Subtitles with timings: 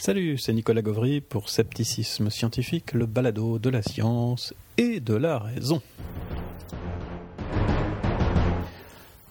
[0.00, 5.38] Salut, c'est Nicolas Gauvry pour Scepticisme Scientifique, le balado de la science et de la
[5.38, 5.82] raison.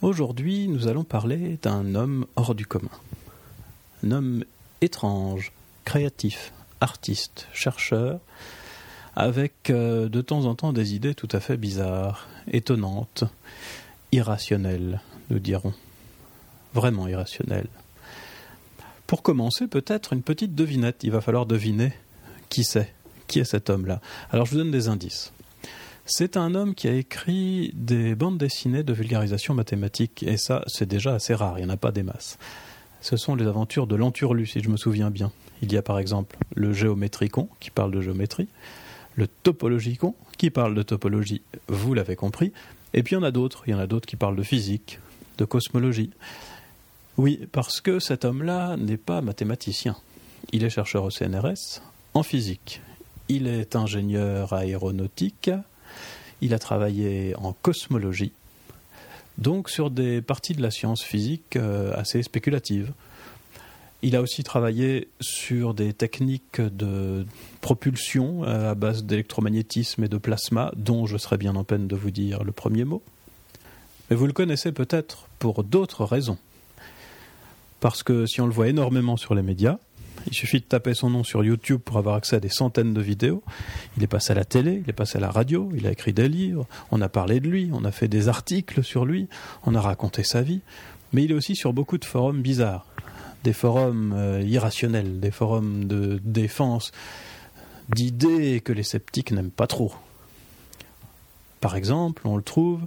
[0.04, 2.92] Aujourd'hui, nous allons parler d'un homme hors du commun.
[4.04, 4.46] Un homme
[4.82, 5.54] étrange,
[5.86, 8.20] créatif, artiste, chercheur,
[9.16, 13.24] avec euh, de temps en temps des idées tout à fait bizarres, étonnantes,
[14.12, 15.02] irrationnelles,
[15.32, 15.74] nous dirons.
[16.76, 17.70] Vraiment irrationnelles.
[19.10, 20.98] Pour commencer, peut-être une petite devinette.
[21.02, 21.94] Il va falloir deviner
[22.50, 22.94] qui c'est,
[23.26, 24.02] qui est cet homme-là?
[24.30, 25.34] Alors je vous donne des indices.
[26.06, 30.88] C'est un homme qui a écrit des bandes dessinées de vulgarisation mathématique, et ça, c'est
[30.88, 32.38] déjà assez rare, il n'y en a pas des masses.
[33.02, 35.32] Ce sont les aventures de Lanturlu, si je me souviens bien.
[35.64, 38.48] Il y a par exemple le géométricon, qui parle de géométrie,
[39.16, 42.54] le topologicon, qui parle de topologie, vous l'avez compris,
[42.94, 44.44] et puis il y en a d'autres, il y en a d'autres qui parlent de
[44.44, 45.00] physique,
[45.40, 46.12] de cosmologie.
[47.20, 49.98] Oui, parce que cet homme-là n'est pas mathématicien.
[50.54, 51.82] Il est chercheur au CNRS
[52.14, 52.80] en physique.
[53.28, 55.52] Il est ingénieur aéronautique.
[56.40, 58.32] Il a travaillé en cosmologie.
[59.38, 62.94] Donc sur des parties de la science physique euh, assez spéculatives.
[64.02, 67.26] Il a aussi travaillé sur des techniques de
[67.60, 71.98] propulsion euh, à base d'électromagnétisme et de plasma, dont je serais bien en peine de
[71.98, 73.04] vous dire le premier mot.
[74.10, 76.38] Mais vous le connaissez peut-être pour d'autres raisons.
[77.80, 79.78] Parce que si on le voit énormément sur les médias,
[80.28, 83.02] il suffit de taper son nom sur YouTube pour avoir accès à des centaines de
[83.02, 83.42] vidéos.
[83.98, 86.14] Il est passé à la télé, il est passé à la radio, il a écrit
[86.14, 89.28] des livres, on a parlé de lui, on a fait des articles sur lui,
[89.66, 90.62] on a raconté sa vie.
[91.14, 92.86] Mais il est aussi sur beaucoup de forums bizarres,
[93.44, 96.92] des forums euh, irrationnels, des forums de défense
[97.90, 99.94] d'idées que les sceptiques n'aiment pas trop.
[101.60, 102.82] Par exemple, on le trouve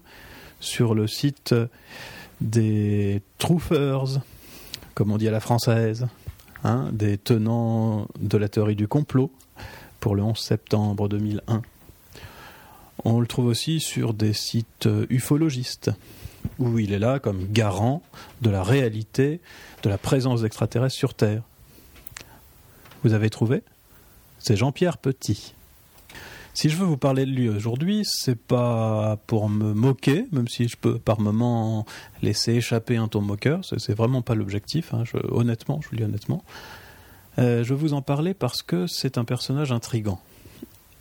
[0.60, 1.54] sur le site
[2.40, 4.20] des Truffers,
[4.94, 6.06] comme on dit à la française,
[6.64, 9.30] hein, des tenants de la théorie du complot
[10.00, 11.62] pour le 11 septembre 2001.
[13.04, 15.90] On le trouve aussi sur des sites ufologistes,
[16.58, 18.02] où il est là comme garant
[18.42, 19.40] de la réalité
[19.82, 21.42] de la présence d'extraterrestres sur Terre.
[23.02, 23.62] Vous avez trouvé?
[24.38, 25.54] C'est Jean-Pierre Petit.
[26.54, 30.68] Si je veux vous parler de lui aujourd'hui, c'est pas pour me moquer, même si
[30.68, 31.86] je peux par moments
[32.20, 36.04] laisser échapper un ton moqueur, c'est vraiment pas l'objectif, hein, honnêtement, je vous le dis
[36.04, 36.44] honnêtement.
[37.38, 40.20] Euh, je veux vous en parler parce que c'est un personnage intrigant.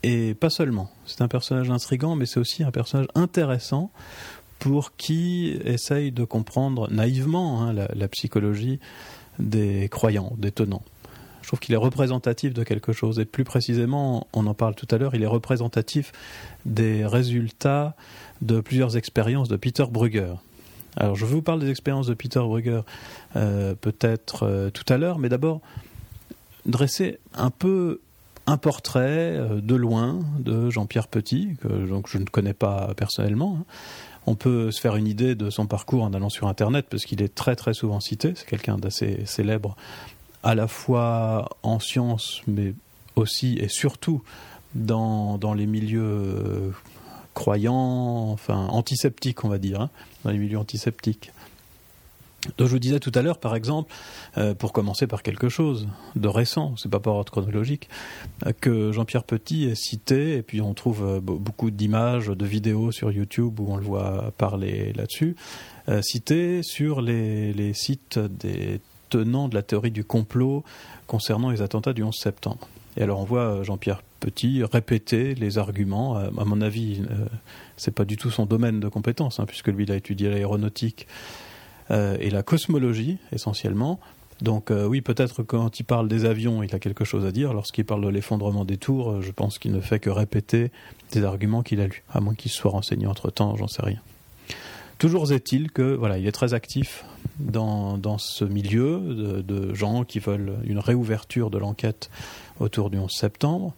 [0.03, 3.91] Et pas seulement, c'est un personnage intrigant, mais c'est aussi un personnage intéressant
[4.57, 8.79] pour qui essaye de comprendre naïvement hein, la, la, psychologie
[9.39, 10.83] des croyants, des tenants.
[11.41, 13.19] Je trouve qu'il est représentatif de quelque chose.
[13.19, 16.11] Et plus précisément, on en parle tout à l'heure, il est représentatif
[16.65, 17.95] des résultats
[18.41, 20.33] de plusieurs expériences de Peter Brugger.
[20.97, 22.81] Alors, je vous parle des expériences de Peter Brugger
[23.35, 25.61] euh, peut-être euh, tout à l'heure, mais d'abord,
[26.65, 28.01] dresser un peu
[28.45, 33.59] un portrait euh, de loin de Jean-Pierre Petit, que donc, je ne connais pas personnellement.
[33.61, 33.65] Hein.
[34.27, 37.21] On peut se faire une idée de son parcours en allant sur Internet, parce qu'il
[37.21, 38.33] est très très souvent cité.
[38.35, 39.75] C'est quelqu'un d'assez célèbre
[40.43, 42.73] à la fois en sciences, mais
[43.15, 44.21] aussi et surtout
[44.75, 46.71] dans, dans les milieux euh,
[47.33, 49.89] croyants, enfin antiseptiques, on va dire, hein,
[50.23, 51.31] dans les milieux antiseptiques.
[52.57, 53.93] Donc je vous disais tout à l'heure, par exemple,
[54.39, 57.87] euh, pour commencer par quelque chose de récent, c'est pas par ordre chronologique,
[58.47, 63.11] euh, que Jean-Pierre Petit est cité, et puis on trouve beaucoup d'images, de vidéos sur
[63.11, 65.35] YouTube où on le voit parler là-dessus,
[66.01, 68.79] cité sur les, les sites des
[69.11, 70.63] tenant de la théorie du complot
[71.05, 72.67] concernant les attentats du 11 septembre.
[72.97, 76.15] Et alors on voit Jean-Pierre Petit répéter les arguments.
[76.15, 77.25] À mon avis, euh,
[77.75, 81.07] c'est pas du tout son domaine de compétence, hein, puisque lui il a étudié l'aéronautique
[81.89, 83.99] euh, et la cosmologie essentiellement.
[84.39, 87.51] Donc euh, oui, peut-être quand il parle des avions, il a quelque chose à dire.
[87.51, 90.69] Lorsqu'il parle de l'effondrement des tours, je pense qu'il ne fait que répéter
[91.13, 93.81] des arguments qu'il a lus, à moins qu'il se soit renseigné entre temps, j'en sais
[93.81, 94.01] rien.
[94.99, 97.05] Toujours est-il que voilà, il est très actif
[97.39, 98.99] dans, ce milieu
[99.45, 102.09] de, gens qui veulent une réouverture de l'enquête
[102.59, 103.73] autour du 11 septembre.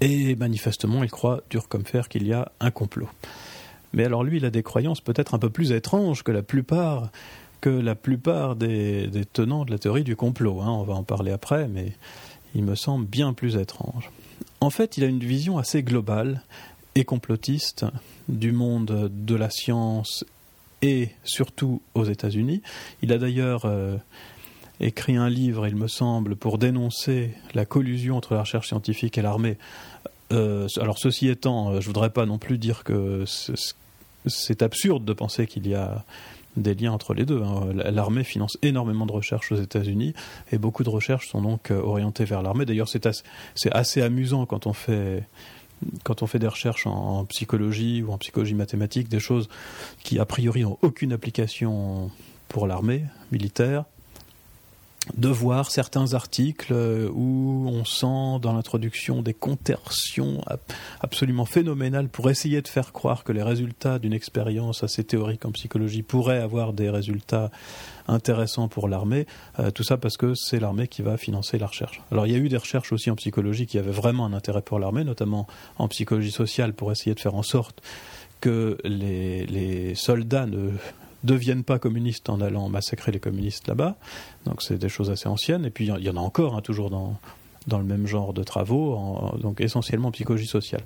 [0.00, 3.08] Et manifestement, il croit dur comme fer qu'il y a un complot.
[3.92, 7.10] Mais alors lui, il a des croyances peut-être un peu plus étranges que la plupart
[7.60, 10.62] que la plupart des, des tenants de la théorie du complot.
[10.62, 10.70] Hein.
[10.70, 11.92] On va en parler après, mais
[12.54, 14.10] il me semble bien plus étrange.
[14.60, 16.42] En fait, il a une vision assez globale
[16.94, 17.84] et complotiste
[18.28, 20.24] du monde de la science
[20.82, 22.62] et surtout aux États-Unis.
[23.02, 23.96] Il a d'ailleurs euh,
[24.80, 29.22] écrit un livre, il me semble, pour dénoncer la collusion entre la recherche scientifique et
[29.22, 29.58] l'armée.
[30.32, 33.24] Euh, alors ceci étant, euh, je voudrais pas non plus dire que
[34.26, 36.04] c'est absurde de penser qu'il y a
[36.56, 37.42] des liens entre les deux.
[37.42, 37.72] Hein.
[37.74, 40.14] L'armée finance énormément de recherches aux États-Unis
[40.50, 42.64] et beaucoup de recherches sont donc orientées vers l'armée.
[42.64, 43.06] D'ailleurs, c'est
[43.72, 45.24] assez, amusant quand on fait
[46.04, 49.48] quand on fait des recherches en, psychologie ou en psychologie mathématique, des choses
[50.02, 52.10] qui a priori n'ont aucune application
[52.48, 53.84] pour l'armée militaire,
[55.16, 60.42] de voir certains articles où on sent dans l'introduction des contorsions
[61.00, 65.52] absolument phénoménales pour essayer de faire croire que les résultats d'une expérience assez théorique en
[65.52, 67.50] psychologie pourraient avoir des résultats
[68.08, 69.26] intéressants pour l'armée.
[69.58, 72.02] Euh, tout ça parce que c'est l'armée qui va financer la recherche.
[72.12, 74.62] Alors il y a eu des recherches aussi en psychologie qui avaient vraiment un intérêt
[74.62, 75.46] pour l'armée, notamment
[75.78, 77.80] en psychologie sociale pour essayer de faire en sorte
[78.40, 80.70] que les, les soldats ne
[81.24, 83.96] deviennent pas communistes en allant massacrer les communistes là-bas.
[84.46, 85.64] Donc c'est des choses assez anciennes.
[85.64, 87.16] Et puis il y en a encore, hein, toujours dans,
[87.66, 88.98] dans le même genre de travaux,
[89.40, 90.82] donc essentiellement en psychologie sociale.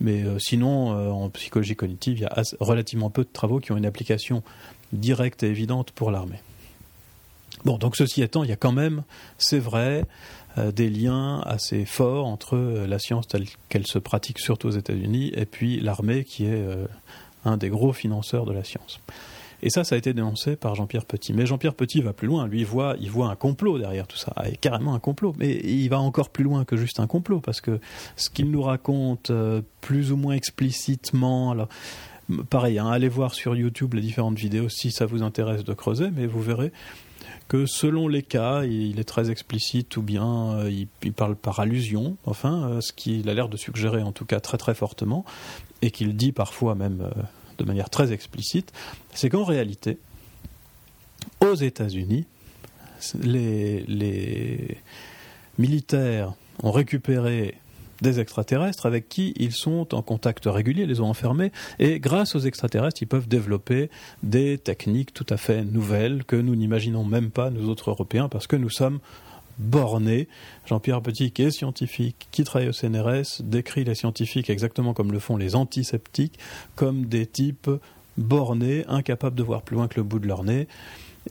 [0.00, 3.72] Mais euh, sinon, euh, en psychologie cognitive, il y a relativement peu de travaux qui
[3.72, 4.42] ont une application
[4.92, 6.40] directe et évidente pour l'armée.
[7.64, 9.02] Bon, donc ceci étant, il y a quand même,
[9.38, 10.04] c'est vrai,
[10.58, 15.32] euh, des liens assez forts entre la science telle qu'elle se pratique surtout aux États-Unis
[15.34, 16.64] et puis l'armée qui est
[17.44, 19.00] un des gros financeurs de la science.
[19.62, 21.32] Et ça, ça a été dénoncé par Jean-Pierre Petit.
[21.32, 22.46] Mais Jean-Pierre Petit va plus loin.
[22.46, 25.34] Lui, il voit, il voit un complot derrière tout ça, et carrément un complot.
[25.38, 27.80] Mais il va encore plus loin que juste un complot, parce que
[28.16, 31.68] ce qu'il nous raconte euh, plus ou moins explicitement, alors,
[32.48, 36.10] pareil, hein, allez voir sur YouTube les différentes vidéos si ça vous intéresse de creuser,
[36.14, 36.72] mais vous verrez
[37.48, 40.70] que selon les cas, il est très explicite ou bien euh,
[41.02, 44.38] il, parle par allusion, enfin, euh, ce qu'il a l'air de suggérer en tout cas
[44.38, 45.24] très très fortement,
[45.82, 47.10] et qu'il dit parfois même
[47.60, 48.72] de manière très explicite,
[49.14, 49.98] c'est qu'en réalité,
[51.40, 52.26] aux États-Unis,
[53.22, 54.78] les,
[55.58, 57.54] militaires ont récupéré
[58.00, 62.40] des extraterrestres avec qui ils sont en contact régulier, les ont enfermés, et grâce aux
[62.40, 63.90] extraterrestres, ils peuvent développer
[64.22, 68.46] des techniques tout à fait nouvelles que nous n'imaginons même pas, nous autres Européens, parce
[68.46, 69.00] que nous sommes
[69.58, 70.28] borné.
[70.66, 75.18] Jean-Pierre Petit, qui est scientifique, qui travaille au CNRS, décrit les scientifiques exactement comme le
[75.18, 76.38] font les antiseptiques,
[76.76, 77.70] comme des types
[78.16, 80.68] bornés, incapables de voir plus loin que le bout de leur nez.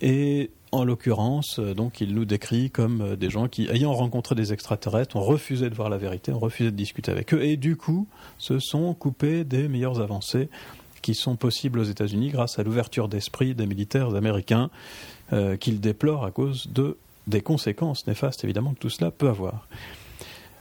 [0.02, 4.36] Et en l'occurrence, euh, donc, il nous décrit comme euh, des gens qui, ayant rencontré
[4.36, 7.58] des extraterrestres, ont refusé de voir la vérité, ont refusé de discuter avec eux, et
[7.58, 8.08] du coup,
[8.38, 10.50] se sont coupés des meilleures avancées
[11.02, 14.70] qui sont possibles aux États-Unis grâce à l'ouverture d'esprit des militaires américains
[15.34, 16.98] euh, qu'ils déplorent à cause de
[17.30, 19.68] des conséquences néfastes évidemment que tout cela peut avoir.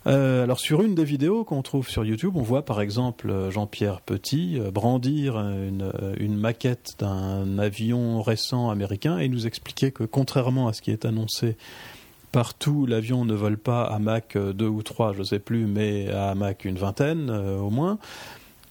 [0.06, 3.50] Euh, alors sur une des vidéos qu'on trouve sur YouTube, on voit par exemple euh,
[3.50, 10.68] Jean-Pierre Petit euh, brandir une, maquette d'un avion récent américain et nous expliquer que contrairement
[10.68, 11.56] à ce qui est annoncé
[12.32, 16.10] partout, l'avion ne vole pas à Mach 2 ou 3, je ne sais plus, mais
[16.10, 17.98] à Mach une vingtaine au moins,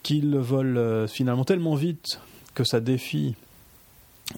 [0.03, 2.21] qu'il vole finalement tellement vite
[2.53, 3.35] que ça défie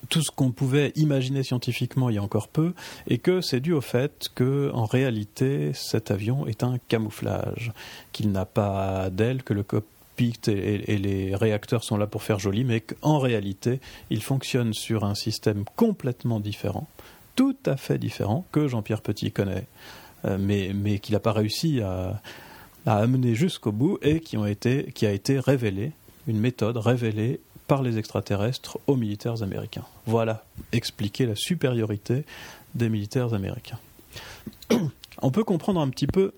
[0.08, 2.72] tout ce qu'on pouvait imaginer scientifiquement il y a encore peu,
[3.08, 7.72] et que c'est dû au fait que, en réalité, cet avion est un camouflage,
[8.12, 12.64] qu'il n'a pas d'aile, que le cockpit et, les réacteurs sont là pour faire joli,
[12.64, 16.88] mais qu'en réalité, il fonctionne sur un système complètement différent,
[17.36, 19.66] tout à fait différent, que Jean-Pierre Petit connaît,
[20.24, 22.20] euh, mais, mais qu'il n'a pas réussi à,
[22.86, 25.92] amener jusqu'au bout et qui, été, qui a été révélé,
[26.26, 29.84] une méthode révélée par les extraterrestres aux militaires américains.
[30.04, 32.24] Voilà, expliquer la supériorité
[32.74, 33.78] des militaires américains.
[35.22, 36.32] On peut comprendre un petit peu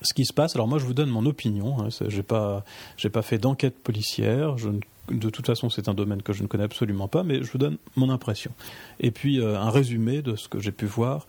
[0.00, 0.54] ce qui se passe.
[0.54, 1.82] Alors moi, je vous donne mon opinion.
[1.82, 2.64] Hein, j'ai pas,
[3.12, 4.56] pas fait d'enquête policière.
[4.56, 4.70] Je
[5.10, 7.58] de toute façon, c'est un domaine que je ne connais absolument pas, mais je vous
[7.58, 8.52] donne mon impression.
[9.00, 11.26] Et puis euh, un résumé de ce que j'ai pu voir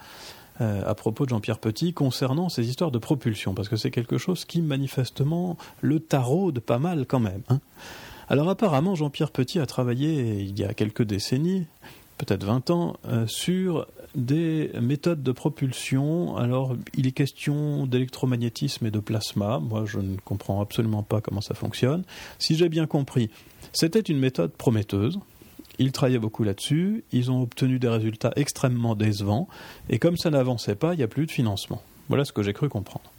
[0.62, 4.18] euh, à propos de Jean-Pierre Petit concernant ces histoires de propulsion, parce que c'est quelque
[4.18, 7.42] chose qui manifestement le taraude pas mal quand même.
[7.50, 7.60] Hein.
[8.30, 11.66] Alors apparemment, Jean-Pierre Petit a travaillé il y a quelques décennies,
[12.18, 16.38] peut-être 20 ans, euh, sur des méthodes de propulsion.
[16.38, 19.60] Alors, il est question d'électromagnétisme et de plasma.
[19.60, 22.04] Moi, je ne comprends absolument pas comment ça fonctionne.
[22.40, 23.30] Si j'ai bien compris,
[23.74, 25.20] c'était une méthode prometteuse.
[25.80, 29.48] Ils travaillaient beaucoup là-dessus, ils ont obtenu des résultats extrêmement décevants,
[29.90, 31.82] et comme ça n'avançait pas, il n'y a plus de financement.
[32.10, 33.13] Voilà ce que j'ai cru comprendre.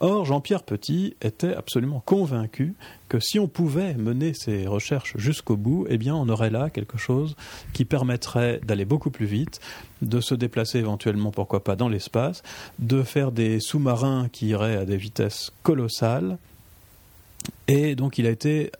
[0.00, 2.74] Or, Jean-Pierre Petit était absolument convaincu
[3.08, 6.98] que si on pouvait mener ces recherches jusqu'au bout, eh bien, on aurait là quelque
[6.98, 7.36] chose
[7.72, 9.60] qui permettrait d'aller beaucoup plus vite,
[10.02, 12.42] de se déplacer éventuellement, pourquoi pas, dans l'espace,
[12.78, 16.38] de faire des sous-marins qui iraient à des vitesses colossales.
[17.68, 18.72] Et donc, il a été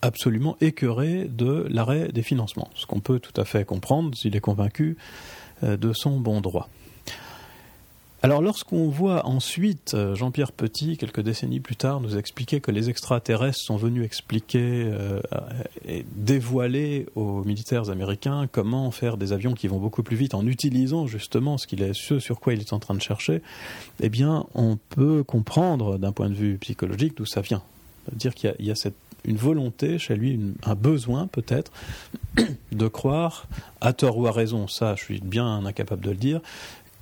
[0.00, 4.40] absolument écœuré de l'arrêt des financements, ce qu'on peut tout à fait comprendre s'il est
[4.40, 4.96] convaincu
[5.62, 6.68] euh, de son bon droit.
[8.24, 12.88] Alors lorsqu'on voit ensuite euh, Jean-Pierre Petit, quelques décennies plus tard, nous expliquer que les
[12.88, 15.20] extraterrestres sont venus expliquer euh,
[15.88, 20.46] et dévoiler aux militaires américains comment faire des avions qui vont beaucoup plus vite en
[20.46, 23.42] utilisant justement ce, qu'il est, ce sur quoi il est en train de chercher,
[24.00, 27.62] eh bien on peut comprendre d'un point de vue psychologique d'où ça vient.
[28.04, 28.74] C'est-à-dire qu'il y a,
[29.24, 31.72] une volonté chez lui, un besoin peut-être,
[32.72, 33.46] de croire,
[33.80, 36.40] à tort ou à raison, ça je suis bien incapable de le dire,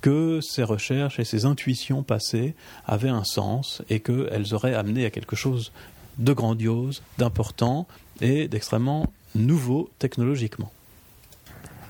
[0.01, 2.55] que ces recherches et ces intuitions passées
[2.85, 5.71] avaient un sens et qu'elles auraient amené à quelque chose
[6.17, 7.87] de grandiose, d'important
[8.19, 10.71] et d'extrêmement nouveau technologiquement.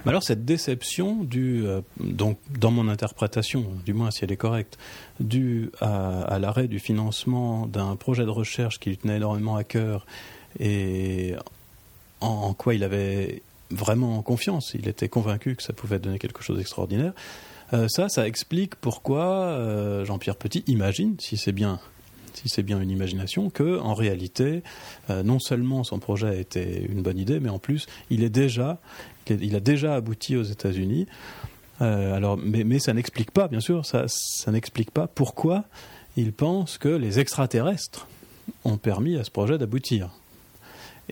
[0.06, 4.80] Alors cette déception due, euh, donc dans mon interprétation, du moins si elle est correcte,
[5.20, 10.08] due à, l'arrêt du financement d'un projet de recherche qui lui tenait énormément à cœur
[10.60, 11.36] et
[12.20, 16.58] en quoi il avait vraiment confiance, il était convaincu que ça pouvait donner quelque chose
[16.58, 17.14] d'extraordinaire,
[17.74, 21.80] euh, ça, ça explique pourquoi euh, Jean-Pierre Petit imagine, si c'est bien
[22.46, 24.64] si bien une imagination, que en réalité,
[25.10, 28.80] euh, non seulement son projet était une bonne idée, mais en plus, il est déjà,
[29.30, 31.08] il a déjà abouti aux États-Unis.
[31.80, 34.06] alors, mais, ça n'explique pas, bien sûr, ça
[34.52, 35.66] n'explique pas pourquoi
[36.16, 38.08] il pense que les extraterrestres
[38.64, 40.10] ont permis à ce projet d'aboutir.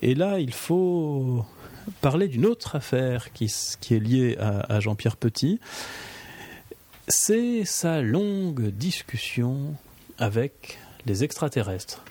[0.01, 1.45] Et là, il faut
[2.01, 5.59] parler d'une autre affaire qui, est liée à, à Jean-Pierre Petit
[7.11, 9.73] c'est sa longue discussion
[10.19, 10.77] avec
[11.07, 12.03] les extraterrestres.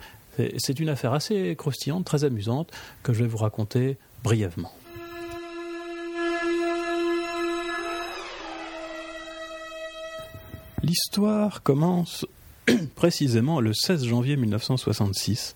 [0.59, 2.73] C'est une affaire assez croustillante, très amusante,
[3.05, 4.73] que je vais vous raconter brièvement.
[10.83, 12.27] L'histoire commence
[12.97, 15.55] précisément le 16 janvier 1966,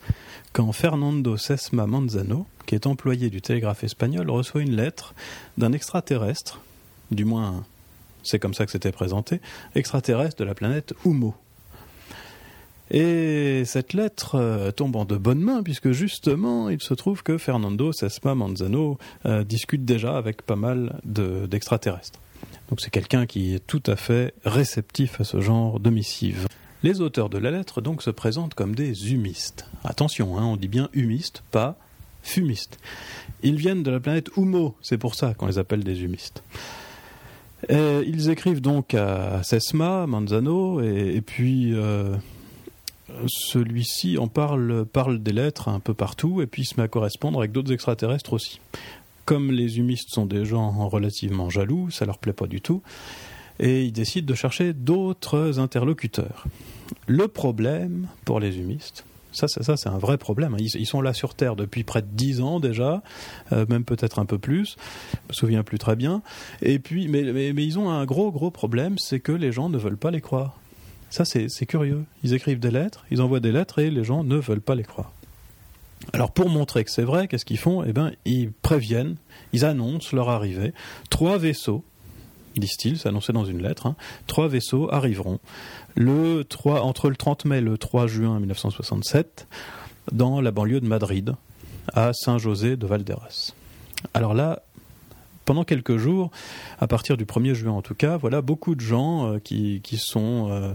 [0.52, 5.14] quand Fernando Sesma Manzano, qui est employé du télégraphe espagnol, reçoit une lettre
[5.59, 6.61] d'un extraterrestre,
[7.11, 7.64] du moins
[8.23, 9.40] c'est comme ça que c'était présenté,
[9.75, 11.35] extraterrestre de la planète Humo.
[12.90, 17.38] Et cette lettre euh, tombe en de bonnes mains, puisque justement, il se trouve que
[17.38, 22.21] Fernando Sesma Manzano euh, discute déjà avec pas mal d'extraterrestres.
[22.68, 26.47] Donc c'est quelqu'un qui est tout à fait réceptif à ce genre de missive.
[26.82, 29.66] Les auteurs de la lettre donc se présentent comme des humistes.
[29.84, 31.76] Attention, hein, on dit bien humistes, pas
[32.22, 32.78] fumistes.
[33.42, 36.42] Ils viennent de la planète Humo, c'est pour ça qu'on les appelle des humistes.
[37.70, 42.16] Euh, ils écrivent donc à Sesma, Manzano, et, puis euh,
[43.28, 47.38] celui-ci en parle, parle des lettres un peu partout, et puis se met à correspondre
[47.38, 48.60] avec d'autres extraterrestres aussi.
[49.24, 52.82] Comme les humistes sont des gens relativement jaloux, ça leur plaît pas du tout,
[53.62, 56.45] et ils décident de chercher d'autres interlocuteurs.
[57.07, 60.57] Le problème pour les humistes, ça, c'est un vrai problème.
[60.59, 63.02] Ils, sont là sur Terre depuis près de dix ans déjà,
[63.52, 64.76] euh, même peut-être un peu plus.
[65.12, 66.21] Je me souviens plus très bien.
[66.61, 69.78] Et puis, mais, mais, ils ont un gros, gros problème, c'est que les gens ne
[69.78, 70.59] veulent pas les croire.
[71.09, 72.04] Ça, c'est curieux.
[72.23, 74.85] Ils écrivent des lettres, ils envoient des lettres et les gens ne veulent pas les
[74.85, 75.12] croire.
[76.12, 77.85] Alors pour montrer que c'est vrai, qu'est-ce qu'ils font?
[77.85, 79.16] Eh bien, ils préviennent,
[79.52, 80.73] ils annoncent leur arrivée.
[81.11, 81.85] Trois vaisseaux,
[82.56, 85.38] disent-ils, annoncé dans une lettre, hein, trois vaisseaux arriveront
[85.94, 89.47] le 3, entre le 30 mai et le 3 juin 1967
[90.11, 91.35] dans la banlieue de Madrid,
[91.92, 93.52] à Saint-José de Valderas.
[94.14, 94.62] Alors là,
[95.44, 96.30] pendant quelques jours,
[96.80, 99.97] à partir du 1er juin en tout cas, voilà beaucoup de gens euh, qui, qui,
[99.97, 100.75] sont euh,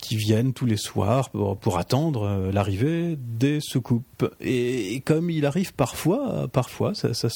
[0.00, 4.34] qui viennent tous les soirs pour, attendre euh, l'arrivée des soucoupes.
[4.40, 7.28] Et, comme il arrive parfois, parfois, ça, ça,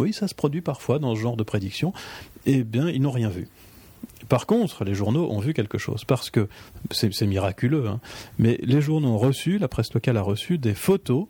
[0.00, 1.92] oui, ça se produit parfois dans ce genre de prédiction,
[2.46, 3.48] eh bien, ils n'ont rien vu.
[4.28, 6.48] Par contre, les journaux ont vu quelque chose, parce que
[6.90, 8.00] c'est miraculeux, hein,
[8.38, 11.26] mais les journaux ont reçu, la presse locale a reçu des photos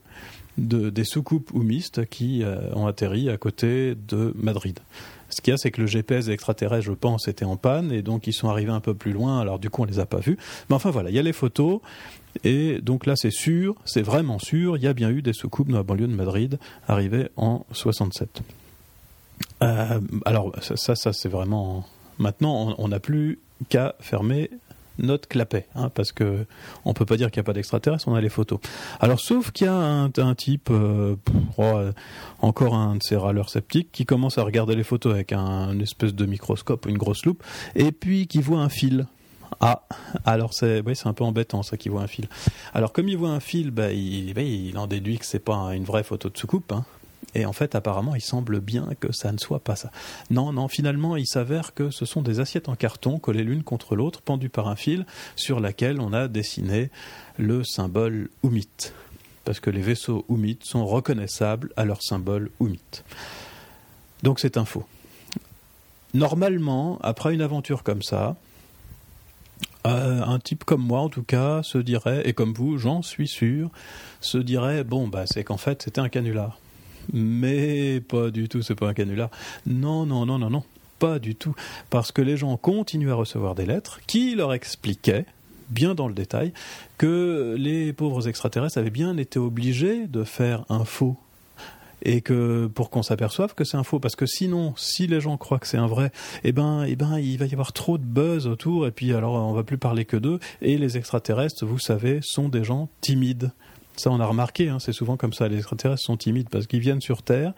[0.56, 4.78] de, des soucoupes oumistes qui euh, ont atterri à côté de Madrid.
[5.36, 8.00] Ce qu'il y a, c'est que le GPS extraterrestre, je pense, était en panne, et
[8.00, 10.20] donc ils sont arrivés un peu plus loin, alors du coup on les a pas
[10.20, 10.38] vus.
[10.70, 11.80] Mais enfin voilà, il y a les photos,
[12.42, 15.68] et donc là c'est sûr, c'est vraiment sûr, il y a bien eu des soucoupes
[15.68, 18.40] dans la banlieue de Madrid arrivées en 67.
[19.62, 21.84] Euh, alors ça, ça c'est vraiment
[22.18, 24.50] Maintenant, on n'a plus qu'à fermer
[24.98, 26.46] notre clapet, hein, parce que
[26.84, 28.58] on peut pas dire qu'il n'y a pas d'extraterrestres, on a les photos.
[29.00, 31.16] Alors, sauf qu'il y a un, type, euh,
[31.58, 31.80] oh,
[32.40, 36.14] encore un de ces râleurs sceptiques, qui commence à regarder les photos avec un espèce
[36.14, 37.42] de microscope, une grosse loupe,
[37.74, 39.06] et puis qui voit un fil.
[39.60, 39.82] Ah,
[40.24, 42.28] alors c'est oui, c'est un peu embêtant ça qu'il voit un fil.
[42.74, 45.74] Alors comme il voit un fil, bah, il, bah, il en déduit que c'est pas
[45.74, 46.84] une vraie photo de soucoupe, hein,
[47.36, 49.90] et en fait, apparemment, il semble bien que ça ne soit pas ça.
[50.30, 53.94] Non, non, finalement, il s'avère que ce sont des assiettes en carton collées l'une contre
[53.94, 55.04] l'autre, pendues par un fil,
[55.36, 56.90] sur laquelle on a dessiné
[57.36, 58.92] le symbole Oumit.
[59.44, 63.02] Parce que les vaisseaux Oumit sont reconnaissables à leur symbole Oumit.
[64.22, 64.86] Donc c'est un faux.
[66.14, 68.36] Normalement, après une aventure comme ça,
[69.86, 73.28] Euh, un type comme moi, en tout cas, se dirait, et comme vous, j'en suis
[73.28, 73.70] sûr,
[74.20, 76.58] se dirait bon, bah, c'est qu'en fait, c'était un canular.
[77.12, 79.30] Mais pas du tout, c'est pas un canular.
[79.66, 80.62] Non, non, non, non, non,
[80.98, 81.54] pas du tout.
[81.90, 85.26] Parce que les gens continuent à recevoir des lettres qui leur expliquaient,
[85.70, 86.52] bien dans le détail,
[86.98, 91.16] que les pauvres extraterrestres avaient bien été obligés de faire un faux.
[92.02, 93.98] Et que pour qu'on s'aperçoive que c'est un faux.
[93.98, 96.12] Parce que sinon si les gens croient que c'est un vrai
[96.44, 98.86] eh ben eh ben il va y avoir trop de buzz autour.
[98.86, 100.38] Et puis alors on va plus parler que d'eux.
[100.60, 103.50] Et les extraterrestres vous savez sont des gens timides
[103.96, 105.48] ça on a remarqué hein, c'est souvent comme ça.
[105.48, 107.52] Les extraterrestres sont timides parce qu'ils viennent sur terre.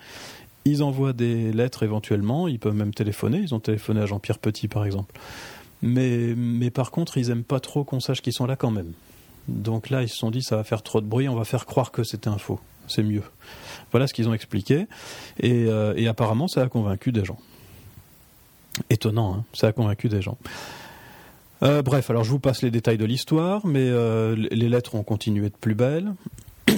[0.64, 2.49] Ils envoient des lettres éventuellement.
[2.49, 3.38] Ils peuvent même téléphoner.
[3.38, 5.14] Ils ont téléphoné à Jean-Pierre Petit par exemple.
[5.83, 8.92] Mais par contre ils aiment pas trop qu'on sache qu'ils sont là quand même.
[9.47, 11.28] Donc là ils se sont dit ça va faire trop de bruit.
[11.28, 12.61] On va faire croire que c'est un faux.
[12.88, 13.23] C'est mieux.
[13.90, 14.87] Voilà ce qu'ils ont expliqué.
[15.45, 17.38] Euh, et, apparemment, ça a convaincu des gens.
[18.90, 19.45] Étonnant, hein.
[19.52, 20.38] Ça a convaincu des gens.
[21.62, 25.03] Euh, bref, alors je vous passe les détails de l'histoire, mais euh, les lettres ont
[25.03, 26.15] continué de plus belles.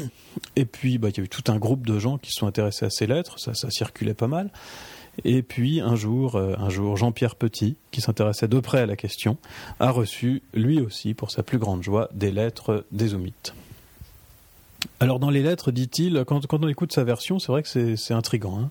[0.56, 2.46] Et puis, bah, il y a eu tout un groupe de gens qui se sont
[2.46, 4.50] intéressés à ces lettres, ça, ça circulait pas mal.
[5.24, 9.36] Et puis, un jour, un jour Jean-Pierre Petit, qui s'intéressait de près à la question,
[9.80, 13.52] a reçu, lui aussi, pour sa plus grande joie, des lettres des Oumites.
[15.02, 18.60] Alors dans les lettres, dit-il, quand, on écoute sa version, c'est vrai que c'est intrigant.
[18.60, 18.70] Hein.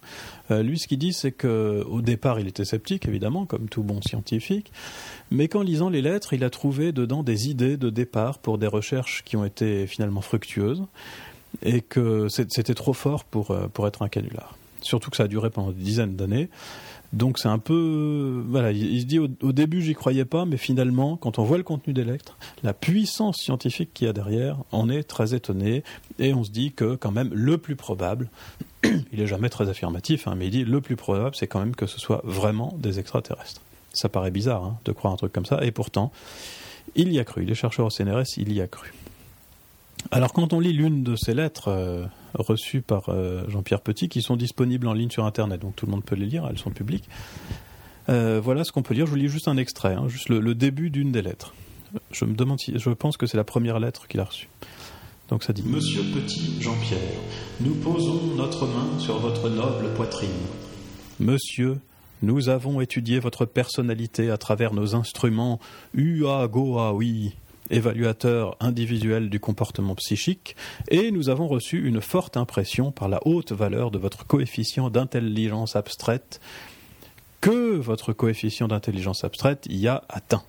[0.52, 4.00] Euh, lui, ce qu'il dit, c'est qu'au départ, il était sceptique, évidemment, comme tout bon
[4.04, 4.72] scientifique,
[5.32, 8.68] mais qu'en lisant les lettres, il a trouvé dedans des idées de départ pour des
[8.68, 10.84] recherches qui ont été finalement fructueuses,
[11.64, 14.56] et que c'était trop fort pour, euh, pour être un canular.
[14.82, 16.50] Surtout que ça a duré pendant des dizaines d'années.
[17.12, 21.18] Donc c'est un peu voilà, il, se dit au, début j'y croyais pas, mais finalement
[21.18, 24.89] quand on voit le contenu des lettres, la puissance scientifique qu'il y a derrière, on
[24.89, 25.84] est très étonné
[26.20, 28.30] et on se dit que quand même le plus probable,
[28.84, 31.75] il est jamais très affirmatif, hein, mais il dit le plus probable c'est quand même
[31.75, 33.62] que ce soit vraiment des extraterrestres.
[33.92, 36.12] Ça paraît bizarre hein, de croire un truc comme ça, et pourtant
[36.96, 37.44] il y a cru.
[37.44, 38.94] Les chercheurs au CNRS, il y a cru.
[40.12, 44.22] Alors quand on lit l'une de ces lettres euh, reçues par euh, Jean-Pierre Petit, qui
[44.22, 46.72] sont disponibles en ligne sur Internet, donc tout le monde peut les lire, elles sont
[46.72, 47.10] publiques,
[48.10, 49.06] euh, voilà ce qu'on peut lire.
[49.06, 51.53] Je vous lis juste un extrait, hein, juste le, début d'une des lettres.
[52.12, 54.50] Je me demande si, je pense que c'est la première lettre qu'il a reçue.
[55.29, 57.00] Donc ça dit Monsieur Petit Jean-Pierre,
[57.60, 60.30] nous posons notre main sur votre noble poitrine.
[61.19, 61.78] Monsieur,
[62.24, 65.60] nous avons étudié votre personnalité à travers nos instruments
[65.93, 67.36] UA Goa oui
[67.69, 70.55] évaluateur individuel du comportement psychique,
[70.89, 75.75] et nous avons reçu une forte impression par la haute valeur de votre coefficient d'intelligence
[75.75, 76.39] abstraite
[77.41, 80.43] que votre coefficient d'intelligence abstraite y a atteint.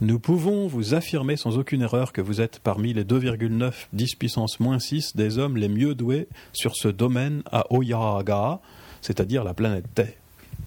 [0.00, 4.60] Nous pouvons vous affirmer sans aucune erreur que vous êtes parmi les 2,9 10 puissance
[4.60, 8.60] moins 6 des hommes les mieux doués sur ce domaine à Oyaga,
[9.02, 10.19] c'est-à-dire la planète Terre.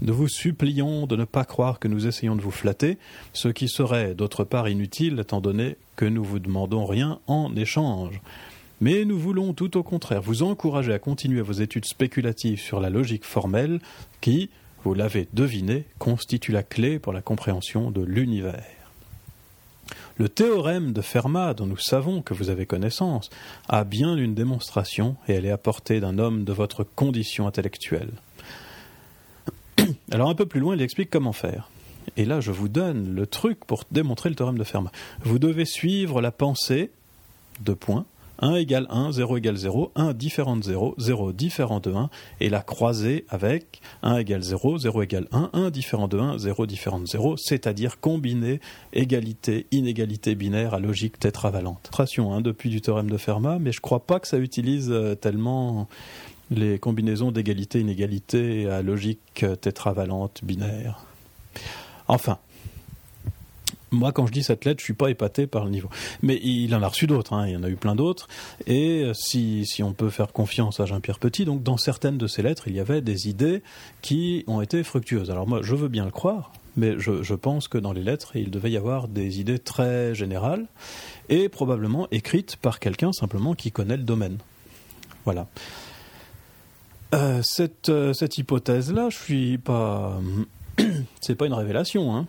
[0.04, 2.98] Nous vous supplions de ne pas croire que nous essayons de vous flatter,
[3.32, 8.20] ce qui serait d'autre part inutile étant donné que nous vous demandons rien en échange.
[8.82, 12.90] Mais nous voulons tout au contraire vous encourager à continuer vos études spéculatives sur la
[12.90, 13.80] logique formelle
[14.20, 14.50] qui,
[14.84, 18.66] vous l'avez deviné, constitue la clé pour la compréhension de l'univers.
[20.18, 23.30] Le théorème de Fermat, dont nous savons que vous avez connaissance,
[23.70, 28.12] a bien une démonstration et elle est apportée d'un homme de votre condition intellectuelle.
[30.14, 31.70] Alors un peu plus loin, il explique comment faire.
[32.18, 34.92] Et là, je vous donne le truc pour démontrer le théorème de Fermat.
[35.22, 36.92] Vous devez suivre la pensée
[37.62, 38.06] de points
[38.40, 42.10] 1 égale 1, 0 égale 0, 1 différent de 0, 0 différent de 1,
[42.42, 46.66] et la croiser avec 1 égale 0, 0 égale 1, 1 différent de 1, 0
[46.66, 48.60] différent de 0, c'est-à-dire combiner
[48.92, 51.90] égalité, inégalité binaire à logique tétravalente.
[51.92, 55.16] Traction hein, depuis du théorème de Fermat, mais je crois pas que ça utilise euh,
[55.16, 55.88] tellement
[56.52, 61.06] les combinaisons d'égalité-inégalité à logique tétravalente binaire.
[62.08, 62.38] Enfin,
[63.94, 65.90] moi, quand je dis cette lettre, je suis pas épaté par le niveau.
[66.22, 67.48] Mais il en a reçu d'autres, hein.
[67.48, 68.28] il y en a eu plein d'autres.
[68.66, 72.28] Et euh, si, si on peut faire confiance à Jean-Pierre Petit, donc dans certaines de
[72.28, 73.62] ces lettres, il y avait des idées
[74.02, 75.30] qui ont été fructueuses.
[75.32, 78.50] Alors moi, je veux bien le croire, mais je pense que dans les lettres, il
[78.50, 80.66] devait y avoir des idées très générales
[81.30, 84.38] et probablement écrites par quelqu'un simplement qui connaît le domaine.
[85.26, 85.48] Voilà.
[87.14, 90.20] Euh, cette, euh, cette hypothèse-là, je suis pas.
[91.22, 92.16] c'est pas une révélation.
[92.16, 92.26] Hein.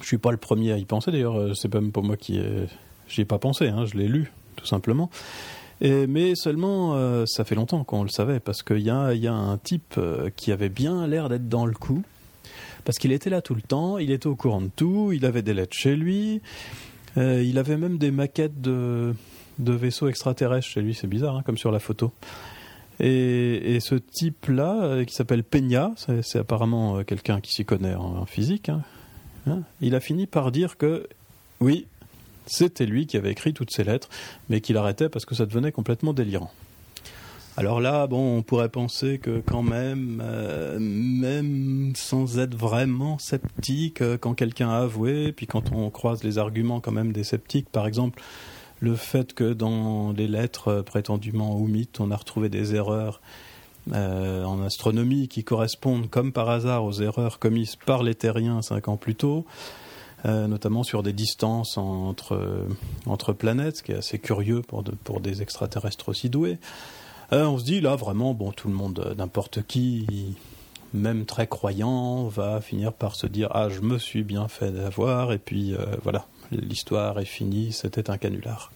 [0.00, 1.10] Je suis pas le premier à y penser.
[1.10, 2.66] D'ailleurs, euh, c'est même pas moi qui ai.
[3.08, 3.68] J'y ai pas pensé.
[3.68, 3.84] Hein.
[3.84, 5.10] Je l'ai lu, tout simplement.
[5.82, 9.98] Et, mais seulement, ça fait longtemps qu'on le savait, parce qu'il y a, un type
[10.36, 12.04] qui avait bien l'air d'être dans le coup,
[12.84, 15.42] parce qu'il était là tout le temps, il était au courant de tout, il avait
[15.42, 16.40] des lettres chez lui,
[17.16, 19.12] il avait même des maquettes de,
[19.58, 22.12] de vaisseaux extraterrestres chez lui, c'est bizarre, hein, comme sur la photo.
[23.04, 28.24] Et, ce type-là, euh, qui s'appelle Peña, c'est apparemment euh, quelqu'un qui s'y connaît en,
[28.26, 28.82] physique, hein,
[29.48, 31.08] hein, il a fini par dire que
[31.58, 31.86] Oui,
[32.46, 34.08] c'était lui qui avait écrit toutes ces lettres,
[34.48, 36.52] mais qu'il arrêtait parce que ça devenait complètement délirant.
[37.56, 44.00] Alors là, bon, on pourrait penser que quand même, euh, même sans être vraiment sceptique,
[44.20, 47.88] quand quelqu'un a avoué, puis quand on croise les arguments quand même des sceptiques, par
[47.88, 48.22] exemple,
[48.82, 53.20] le fait que dans les lettres euh, prétendument ou on a retrouvé des erreurs
[53.92, 58.96] en astronomie qui correspondent comme par hasard aux erreurs commises par les terriens cinq ans
[58.96, 59.44] plus tôt,
[60.24, 62.36] notamment sur des distances entre,
[63.36, 64.84] planètes, ce qui est assez curieux pour,
[65.20, 66.58] des extraterrestres aussi doués.
[67.32, 70.36] Euh, on se dit là vraiment, bon, tout le monde, euh, n'importe qui,
[70.92, 75.32] même très croyant, va finir par se dire ah je me suis bien fait d'avoir
[75.32, 78.72] et puis euh, voilà, l'histoire est finie, c'était un canular.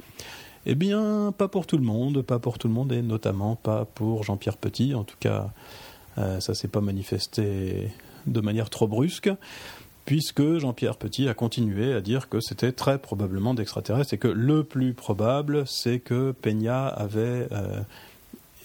[0.66, 3.84] Eh bien, pas pour tout le monde, pas pour tout le monde et notamment pas
[3.84, 4.94] pour Jean-Pierre Petit.
[4.94, 5.50] En tout cas,
[6.16, 7.92] ça s'est pas manifesté
[8.26, 9.30] de manière trop brusque
[10.06, 14.64] puisque Jean-Pierre Petit a continué à dire que c'était très probablement d'extraterrestres et que le
[14.64, 17.46] plus probable, c'est que Peña avait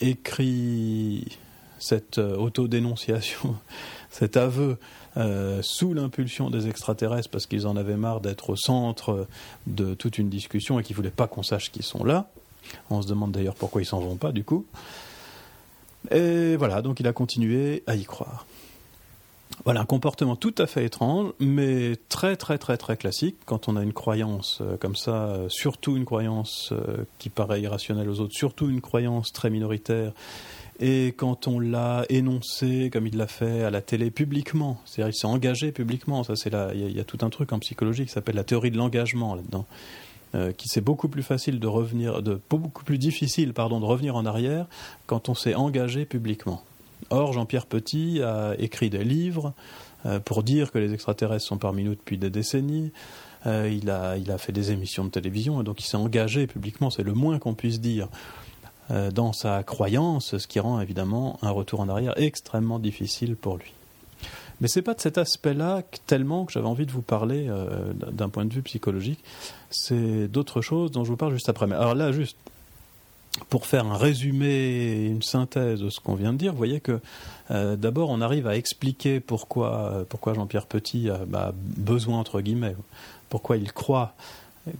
[0.01, 1.37] écrit
[1.79, 3.55] cette euh, autodénonciation,
[4.09, 4.75] cet aveu euh,
[5.61, 9.27] sous l'impulsion des extraterrestres parce qu'ils en avaient marre d'être au centre
[9.67, 12.29] de toute une discussion et qu'ils voulaient pas qu'on sache qu'ils sont là.
[12.89, 14.65] On se demande d'ailleurs pourquoi ils s'en vont pas du coup.
[16.09, 18.45] Et voilà, donc il a continué à y croire.
[19.63, 23.75] Voilà, un comportement tout à fait étrange, mais très très très très classique quand on
[23.75, 28.21] a une croyance euh, comme ça, euh, surtout une croyance euh, qui paraît irrationnelle aux
[28.21, 30.13] autres, surtout une croyance très minoritaire,
[30.81, 35.17] et quand on l'a énoncé comme il l'a fait à la télé publiquement, c'est-à-dire il
[35.17, 38.11] s'est engagé publiquement, ça c'est là, il y, a tout un truc en psychologie qui
[38.11, 39.65] s'appelle la théorie de l'engagement là-dedans.
[40.57, 44.25] qui c'est beaucoup plus facile de revenir, de beaucoup plus difficile pardon de revenir en
[44.25, 44.65] arrière
[45.05, 46.63] quand on s'est engagé publiquement.
[47.09, 49.53] Or, Jean-Pierre Petit a écrit des livres
[50.05, 52.91] euh, pour dire que les extraterrestres sont parmi nous depuis des décennies.
[53.45, 56.47] Euh, il, a, il a fait des émissions de télévision et donc il s'est engagé
[56.47, 58.50] publiquement, c'est le moins qu'on puisse dire, euh,
[59.13, 63.73] dans sa croyance, ce qui rend évidemment un retour en arrière extrêmement difficile pour lui.
[64.59, 67.49] Mais c'est pas de cet aspect-là tellement que j'avais envie de vous parler
[68.11, 69.23] d'un point de vue psychologique.
[69.69, 71.71] C'est d'autres choses dont je vous parle juste après.
[71.71, 72.37] Alors là, juste
[73.49, 76.99] pour faire un résumé, une synthèse de ce qu'on vient de dire, vous voyez que
[77.49, 82.41] euh, d'abord on arrive à expliquer pourquoi, euh, pourquoi Jean-Pierre Petit a bah, besoin, entre
[82.41, 82.75] guillemets,
[83.29, 84.13] pourquoi il croit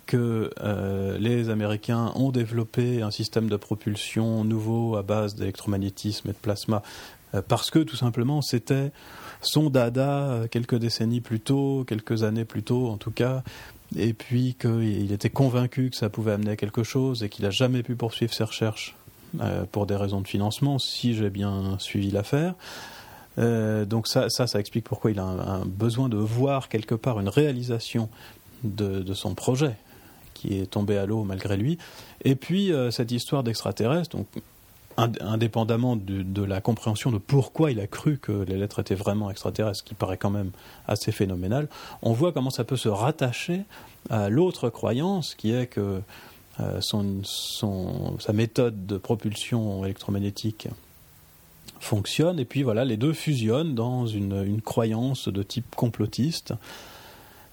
[0.06, 6.34] que euh, les Américains ont développé un système de propulsion nouveau à base d'électromagnétisme et
[6.34, 6.84] de plasma,
[7.48, 8.92] parce que tout simplement c'était
[9.42, 13.42] son dada quelques décennies plus tôt, quelques années plus tôt en tout cas,
[13.96, 17.52] et puis qu'il était convaincu que ça pouvait amener à quelque chose et qu'il n'a
[17.52, 18.96] jamais pu poursuivre ses recherches
[19.40, 22.54] euh, pour des raisons de financement, si j'ai bien suivi l'affaire.
[23.40, 27.30] Euh, donc ça, ça, explique pourquoi il a un, besoin de voir quelque part une
[27.30, 28.10] réalisation
[28.64, 29.76] de, son projet
[30.34, 31.78] qui est tombé à l'eau malgré lui.
[32.24, 34.28] Et puis euh, cette histoire d'extraterrestre, donc
[34.98, 39.84] indépendamment de, la compréhension de pourquoi il a cru que les lettres étaient vraiment extraterrestres,
[39.84, 40.52] qui paraît quand même
[40.88, 41.68] assez phénoménal,
[42.02, 43.62] on voit comment ça peut se rattacher
[44.10, 46.02] à l'autre croyance qui est que
[46.60, 50.68] euh, sa méthode de propulsion électromagnétique
[51.80, 56.54] fonctionne, et puis voilà, les deux fusionnent dans une, croyance de type complotiste.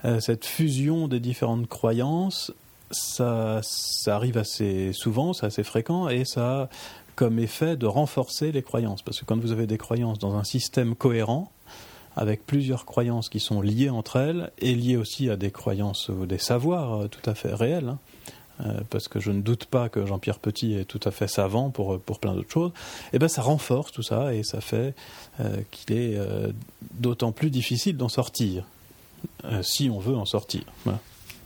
[0.04, 2.52] Euh, cette fusion des différentes croyances,
[2.90, 3.61] ça,
[4.06, 6.68] arrive assez souvent, c'est assez fréquent, et ça
[7.16, 9.02] comme effet de renforcer les croyances.
[9.02, 11.50] Parce que quand vous avez des croyances dans un système cohérent,
[12.16, 16.26] avec plusieurs croyances qui sont liées entre elles, et liées aussi à des croyances ou
[16.26, 17.98] des savoirs euh, tout à fait réels, hein,
[18.64, 21.70] euh, parce que je ne doute pas que Jean-Pierre Petit est tout à fait savant
[21.70, 22.70] pour, plein d'autres choses,
[23.06, 24.94] et eh ben ça renforce tout ça et ça fait
[25.70, 26.18] qu'il est
[26.94, 28.64] d'autant plus difficile d'en sortir,
[29.62, 30.62] si on veut en sortir.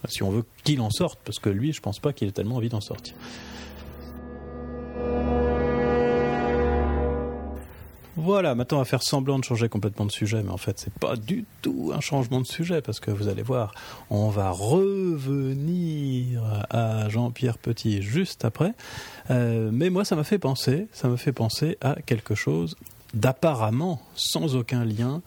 [0.09, 2.57] Si on veut qu'il en sorte, parce que lui, je pense pas qu'il ait tellement
[2.57, 3.15] envie d'en sortir.
[8.17, 10.93] Voilà, maintenant on va faire semblant de changer complètement de sujet, mais en fait c'est
[10.93, 13.73] pas du tout un changement de sujet parce que vous allez voir,
[14.11, 18.75] on va revenir à Jean-Pierre Petit juste après.
[19.31, 22.77] Euh, mais moi ça m'a fait penser, ça m'a fait penser à quelque chose
[23.15, 25.23] d'apparemment sans aucun lien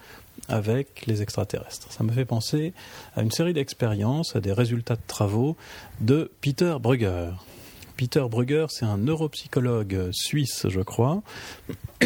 [0.47, 1.91] avec les extraterrestres.
[1.91, 2.73] Ça m'a fait penser
[3.15, 5.55] à une série d'expériences, à des résultats de travaux
[6.01, 7.31] de Peter Brugger.
[7.97, 11.21] Peter Brugger, c'est un neuropsychologue suisse, je crois.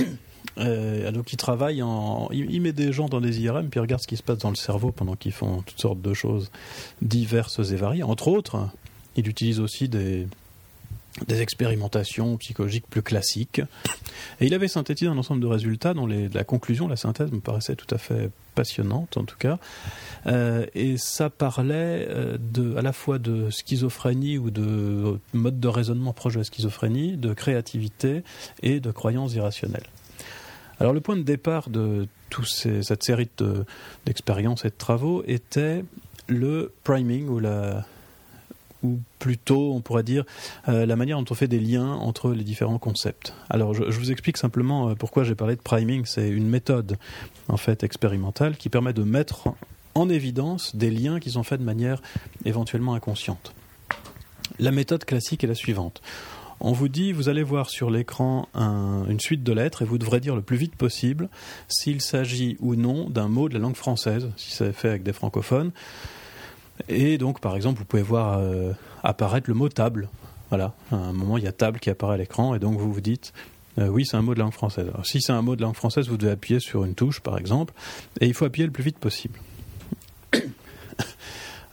[0.58, 4.02] Euh, donc il travaille en, il, met des gens dans des IRM puis il regarde
[4.02, 6.52] ce qui se passe dans le cerveau pendant qu'ils font toutes sortes de choses
[7.02, 8.04] diverses et variées.
[8.04, 8.68] Entre autres,
[9.16, 10.28] il utilise aussi des
[11.28, 13.62] des expérimentations psychologiques plus classiques.
[14.40, 17.76] Et il avait synthétisé un ensemble de résultats dont la conclusion, la synthèse me paraissait
[17.76, 19.58] tout à fait passionnante en tout cas.
[20.28, 25.68] Euh, et ça parlait euh, de, à la fois de schizophrénie ou de mode de
[25.68, 28.24] raisonnement proche de la schizophrénie, de créativité
[28.62, 29.88] et de croyances irrationnelles.
[30.80, 33.30] Alors le point de départ de toute cette série
[34.06, 35.84] d'expériences et de travaux était
[36.28, 37.86] le priming ou la,
[38.84, 40.24] ou plutôt, on pourrait dire,
[40.68, 43.34] euh, la manière dont on fait des liens entre les différents concepts.
[43.50, 46.06] Alors, je, vous explique simplement euh, pourquoi j'ai parlé de priming.
[46.06, 46.98] C'est une méthode,
[47.48, 49.50] en fait, expérimentale qui permet de mettre
[49.96, 52.02] en évidence des liens qui sont faits de manière
[52.46, 53.54] éventuellement inconsciente.
[54.60, 56.02] La méthode classique est la suivante.
[56.62, 60.20] On vous dit, vous allez voir sur l'écran une suite de lettres et vous devrez
[60.20, 61.30] dire le plus vite possible
[61.70, 65.14] s'il s'agit ou non d'un mot de la langue française, si c'est fait avec des
[65.14, 65.72] francophones.
[66.88, 68.72] Et donc, par exemple, vous pouvez voir euh,
[69.04, 70.10] apparaître le mot table.
[70.50, 72.92] Voilà, à un moment, il y a table qui apparaît à l'écran, et donc vous
[72.92, 73.34] vous dites,
[73.78, 74.88] euh, oui, c'est un mot de langue française.
[74.92, 77.38] Alors, si c'est un mot de langue française, vous devez appuyer sur une touche, par
[77.38, 77.74] exemple,
[78.20, 79.40] et il faut appuyer le plus vite possible.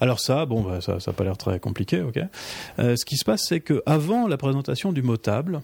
[0.00, 2.18] Alors ça, bon, bah, ça n'a pas l'air très compliqué, ok.
[2.78, 5.62] Euh, ce qui se passe, c'est que avant la présentation du mot table,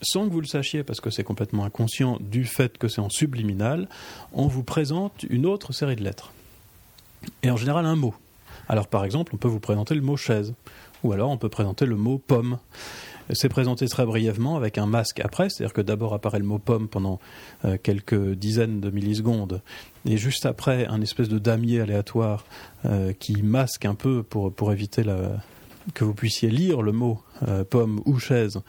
[0.00, 3.08] sans que vous le sachiez, parce que c'est complètement inconscient du fait que c'est en
[3.08, 3.88] subliminal,
[4.32, 6.32] on vous présente une autre série de lettres.
[7.42, 8.14] Et en général, un mot.
[8.68, 10.54] Alors par exemple, on peut vous présenter le mot chaise,
[11.02, 12.58] ou alors on peut présenter le mot pomme.
[13.32, 16.88] C'est présenté très brièvement avec un masque après, c'est-à-dire que d'abord apparaît le mot pomme
[16.88, 17.20] pendant
[17.64, 19.62] euh, quelques dizaines de millisecondes,
[20.04, 22.44] et juste après un espèce de damier aléatoire
[22.84, 25.04] euh, qui masque un peu pour, éviter
[25.94, 28.60] que vous puissiez lire le mot euh, pomme ou chaise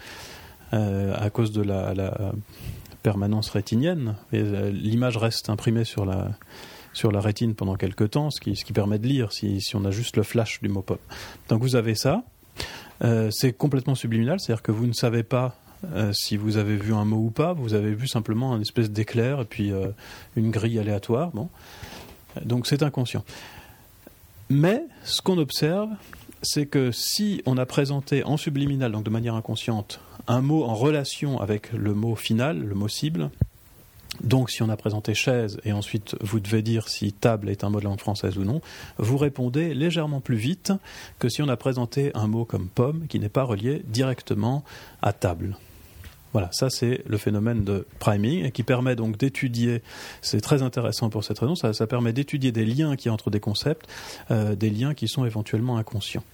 [0.72, 2.34] à cause de la
[3.02, 4.16] permanence rétinienne.
[4.34, 6.32] L'image reste imprimée sur la,
[6.96, 9.76] sur la rétine pendant quelques temps, ce qui, ce qui permet de lire si, si,
[9.76, 11.00] on a juste le flash du mot pop.
[11.50, 12.24] Donc vous avez ça.
[13.04, 15.58] Euh, c'est complètement subliminal, c'est-à-dire que vous ne savez pas
[15.94, 18.90] euh, si vous avez vu un mot ou pas, vous avez vu simplement un espèce
[18.90, 19.90] d'éclair et puis euh,
[20.38, 21.32] une grille aléatoire.
[21.32, 21.50] Bon.
[22.44, 23.26] Donc c'est inconscient.
[24.50, 25.90] Mais ce qu'on observe,
[26.44, 30.76] c'est que si on a présenté en subliminal, donc de manière inconsciente, un mot en
[30.76, 33.32] relation avec le mot final, le mot cible,
[34.24, 37.70] donc, si on a présenté chaise et ensuite vous devez dire si table est un
[37.70, 38.62] mot de langue française ou non,
[38.98, 40.72] vous répondez légèrement plus vite
[41.20, 44.64] que si on a présenté un mot comme pomme qui n'est pas relié directement
[45.02, 45.58] à table.
[46.34, 49.82] Voilà, ça c'est le phénomène de priming qui permet donc d'étudier,
[50.22, 53.88] c'est très intéressant pour cette raison, ça, permet d'étudier des liens qui entre des concepts,
[54.32, 56.26] euh, des liens qui sont éventuellement inconscients.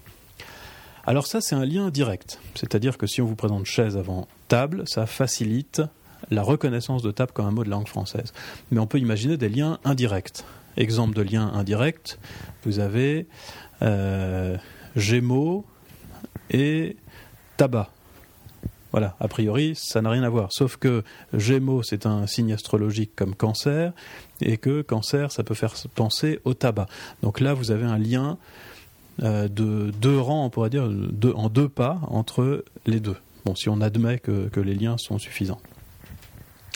[1.05, 4.87] Alors ça c'est un lien direct, c'est-à-dire que si on vous présente chaise avant table,
[4.87, 5.83] ça facilite
[6.29, 8.33] la reconnaissance de table comme un mot de langue française.
[8.71, 10.43] Mais on peut imaginer des liens indirects.
[10.77, 12.17] Exemple de lien indirect,
[12.63, 13.27] vous avez
[13.81, 14.57] euh,
[14.95, 15.65] Gémeaux
[16.49, 16.95] et
[17.57, 17.89] tabac.
[18.91, 20.51] Voilà, a priori, ça n'a rien à voir.
[20.51, 21.03] Sauf que
[21.33, 23.93] Gémeaux, c'est un signe astrologique comme cancer,
[24.41, 26.87] et que cancer, ça peut faire penser au tabac.
[27.21, 28.37] Donc là, vous avez un lien
[29.23, 30.89] euh, de deux rangs, on pourrait dire,
[31.35, 33.17] en deux pas entre les deux.
[33.45, 35.61] Bon, si on admet que les liens sont suffisants.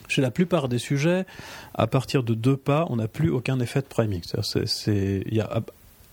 [0.08, 1.26] Chez la plupart des sujets,
[1.74, 4.22] à partir de deux pas, on n'a plus aucun effet de priming.
[4.88, 5.63] Il y a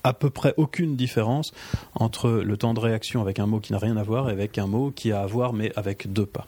[0.04, 1.52] à, peu près aucune différence
[1.94, 4.58] entre le temps de réaction avec un mot qui n'a rien à voir et avec
[4.58, 6.46] un mot qui a à voir mais avec deux pas.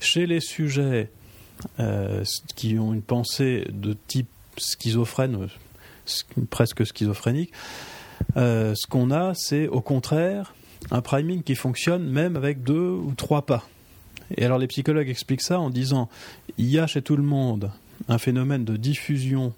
[0.00, 1.10] Chez les sujets
[1.78, 2.24] euh,
[2.56, 5.48] qui ont une pensée de type schizophrène,
[6.50, 7.52] presque schizophrénique,
[8.36, 10.54] euh, ce qu'on a, c'est au contraire
[10.90, 13.64] un priming qui fonctionne même avec deux ou trois pas.
[14.36, 16.08] Et alors les psychologues expliquent ça en disant
[16.58, 17.70] il y a chez tout le monde
[18.08, 19.52] un phénomène de diffusion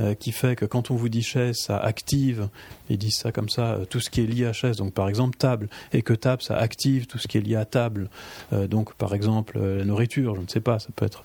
[0.00, 2.48] euh, qui fait que quand on vous dit chaise, ça active,
[2.88, 5.08] ils disent ça comme ça, euh, tout ce qui est lié à chaise, donc par
[5.08, 8.08] exemple table, et que table, ça active tout ce qui est lié à table,
[8.52, 11.24] euh, donc par exemple la nourriture, je ne sais pas, ça peut être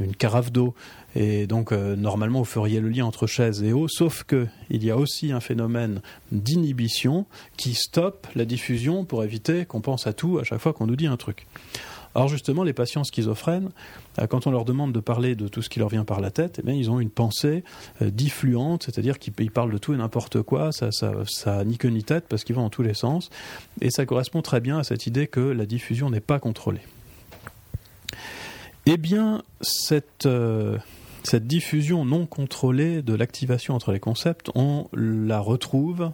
[0.00, 0.74] une carafe d'eau,
[1.14, 4.90] et donc normalement vous feriez le lien entre chaise et eau, sauf que il y
[4.90, 6.00] a aussi un phénomène
[6.32, 7.24] d'inhibition
[7.56, 10.96] qui stoppe la diffusion pour éviter qu'on pense à tout à chaque fois qu'on nous
[10.96, 11.46] dit un truc.
[12.16, 13.68] Alors justement, les patients schizophrènes,
[14.18, 16.30] euh, quand on leur demande de parler de tout ce qui leur vient par la
[16.30, 17.62] tête, eh bien, ils ont une pensée
[18.00, 22.04] euh, diffluente, c'est-à-dire qu'ils parlent de tout et n'importe quoi, ça, ça, ni queue ni
[22.04, 23.28] tête parce qu'ils vont dans tous les sens,
[23.82, 26.80] et ça correspond très bien à cette idée que la diffusion n'est pas contrôlée.
[28.86, 30.78] Eh bien, cette, euh,
[31.22, 36.12] cette diffusion non contrôlée de l'activation entre les concepts, on la retrouve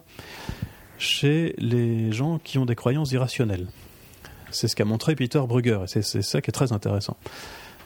[0.97, 3.67] chez les gens qui ont des croyances irrationnelles.
[4.53, 7.17] C'est ce qu'a montré Peter Brugger, et c'est ça qui est très intéressant.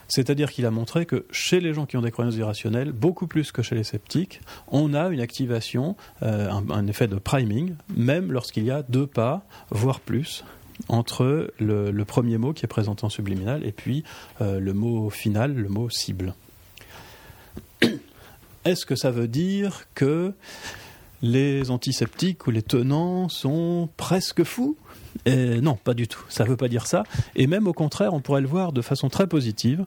[0.08, 3.52] C'est-à-dire qu'il a montré que chez les gens qui ont des croyances irrationnelles, beaucoup plus
[3.52, 8.64] que chez les sceptiques, on a une activation, euh, un, effet de priming, même lorsqu'il
[8.64, 10.46] y a deux pas, voire plus,
[10.88, 14.04] entre le, premier mot qui est présenté en subliminal et puis
[14.42, 16.34] euh, le mot final, le mot cible.
[18.66, 20.34] Est-ce que ça veut dire que
[21.22, 24.78] les antiseptiques ou les tenants sont presque fous
[25.26, 26.24] Non, pas du tout.
[26.30, 27.04] Ça ne veut pas dire ça.
[27.36, 29.86] Et même au contraire, on pourrait le voir de façon très positive.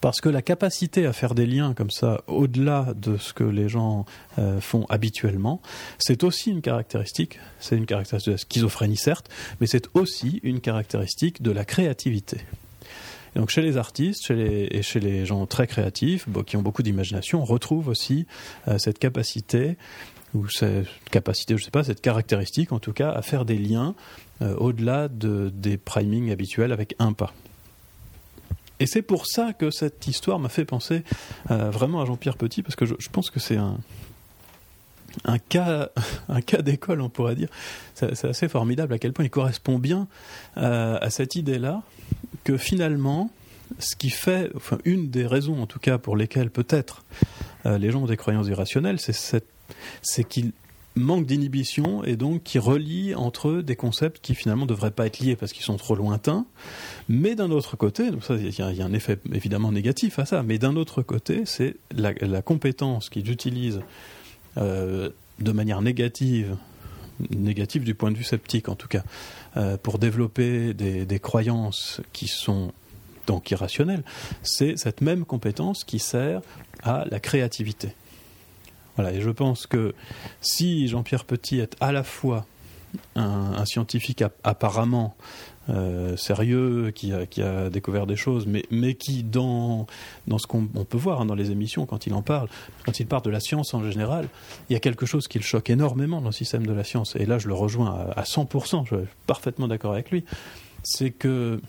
[0.00, 3.68] Parce que la capacité à faire des liens comme ça, au-delà de ce que les
[3.68, 4.04] gens
[4.38, 5.60] euh, font habituellement,
[5.98, 9.28] c'est aussi une caractéristique, c'est une caractéristique de la schizophrénie certes,
[9.60, 12.38] mais c'est aussi une caractéristique de la créativité.
[13.34, 16.84] donc chez les artistes chez les, et chez les gens très créatifs, qui ont beaucoup
[16.84, 18.26] d'imagination, on retrouve aussi
[18.68, 19.76] euh, cette capacité
[20.34, 23.58] ou cette capacité, je ne sais pas, cette caractéristique en tout cas, à faire des
[23.58, 23.94] liens
[24.42, 27.34] euh, au-delà de, des primings habituels avec un pas.
[28.78, 31.02] Et c'est pour ça que cette histoire m'a fait penser
[31.50, 33.78] euh, vraiment à Jean-Pierre Petit, parce que je, pense que c'est un,
[35.24, 35.90] un cas,
[36.28, 37.48] un cas d'école, on pourrait dire.
[37.94, 40.08] C'est assez formidable à quel point il correspond bien
[40.56, 41.82] euh, à cette idée-là,
[42.44, 43.30] que finalement,
[43.78, 47.04] ce qui fait, enfin, une des raisons en tout cas pour lesquelles peut-être
[47.66, 49.44] les gens ont des croyances irrationnelles, c'est
[50.28, 50.52] qu'il
[50.96, 55.06] manque d'inhibition et donc qui relie entre eux des concepts qui finalement ne devraient pas
[55.06, 56.46] être liés parce qu'ils sont trop lointains.
[57.08, 60.58] Mais d'un autre côté, donc il y, a un effet évidemment négatif à ça, mais
[60.58, 63.80] d'un autre côté, c'est la, compétence qu'ils utilisent
[64.56, 66.56] euh, de manière négative,
[67.30, 69.04] négative du point de vue sceptique en tout cas,
[69.56, 72.72] euh, pour développer des croyances qui sont
[73.26, 74.02] donc irrationnelles,
[74.42, 76.40] c'est cette même compétence qui sert
[76.82, 77.90] à la créativité
[78.98, 79.94] et je pense que
[80.40, 82.46] si Jean-Pierre Petit est à la fois
[83.14, 85.14] un, scientifique apparemment
[85.68, 89.86] euh, sérieux, qui a, découvert des choses, mais, qui, dans,
[90.26, 92.48] ce qu'on peut voir hein, dans les émissions, quand il en parle,
[92.84, 94.28] quand il parle de la science en général,
[94.68, 97.14] il y a quelque chose qui le choque énormément dans le système de la science.
[97.16, 100.24] Et là, je le rejoins à, à 100%, je suis parfaitement d'accord avec lui.
[100.82, 101.60] C'est que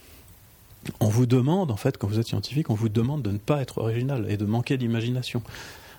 [1.00, 3.62] on vous demande, en fait, quand vous êtes scientifique, on vous demande de ne pas
[3.62, 5.42] être original et de manquer d'imagination.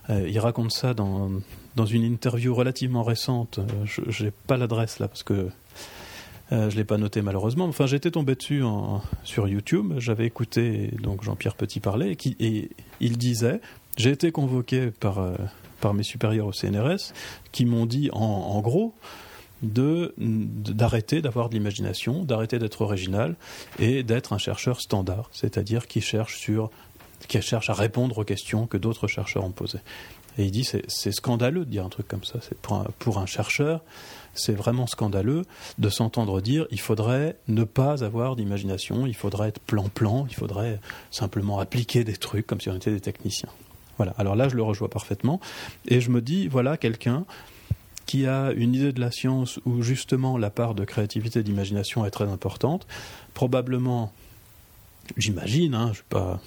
[0.10, 1.32] Euh, il raconte ça dans,
[1.76, 3.60] dans une interview relativement récente.
[3.60, 5.50] Euh, je n'ai pas l'adresse là parce que
[6.52, 7.66] euh, je ne l'ai pas noté malheureusement.
[7.66, 8.64] Enfin, j'étais tombé dessus
[9.24, 9.94] sur YouTube.
[9.98, 13.62] J'avais écouté donc Jean-Pierre Petit parler et, il disait
[13.98, 15.26] J'ai été convoqué par,
[15.80, 17.14] par mes supérieurs au CNRS
[17.52, 18.94] qui m'ont dit en, en gros
[19.64, 23.36] d'arrêter d'avoir de l'imagination, d'arrêter d'être original
[23.80, 26.70] et d'être un chercheur standard, c'est-à-dire qui cherche sur
[27.28, 29.80] qui cherche à répondre aux questions que d'autres chercheurs ont posées.
[30.38, 32.40] Et il dit c'est scandaleux de dire un truc comme ça.
[32.62, 33.82] Pour un, pour un chercheur,
[34.34, 35.44] c'est vraiment scandaleux
[35.78, 40.80] de s'entendre dire il faudrait ne pas avoir d'imagination, il faudrait être plan-plan, il faudrait
[41.12, 43.50] simplement appliquer des trucs comme si on était des techniciens.
[43.98, 44.16] Voilà.
[44.18, 45.40] Alors là, je le rejoins parfaitement.
[45.88, 47.26] Et je me dis voilà quelqu'un
[48.06, 52.06] qui a une idée de la science où justement la part de créativité et d'imagination
[52.06, 52.88] est très importante.
[53.34, 54.12] Probablement,
[55.16, 56.42] j'imagine, hein, je ne suis pas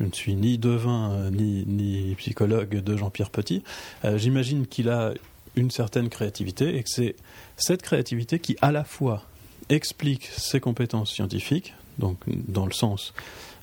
[0.00, 3.62] je ne suis ni devin euh, ni, psychologue de Jean-Pierre Petit,
[4.04, 5.12] euh, j'imagine qu'il a
[5.56, 7.16] une certaine créativité et que c'est
[7.56, 9.24] cette créativité qui à la fois
[9.68, 13.12] explique ses compétences scientifiques, donc dans le sens